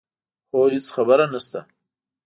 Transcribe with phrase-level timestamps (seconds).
[0.51, 1.59] هو هېڅ خبره نه شته.